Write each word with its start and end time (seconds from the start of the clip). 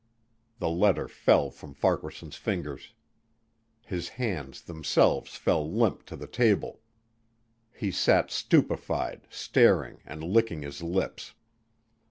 _The 0.57 0.67
letter 0.67 1.07
fell 1.07 1.51
from 1.51 1.75
Farquaharson's 1.75 2.35
fingers. 2.35 2.93
His 3.85 4.09
hands 4.09 4.63
themselves 4.63 5.35
fell 5.35 5.71
limp 5.71 6.07
to 6.07 6.15
the 6.15 6.25
table. 6.25 6.81
He 7.71 7.91
sat 7.91 8.31
stupefied 8.31 9.27
staring 9.29 10.01
and 10.03 10.23
licking 10.23 10.63
his 10.63 10.81
lips. 10.81 11.35